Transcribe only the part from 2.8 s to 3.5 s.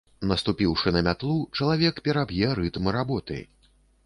работы.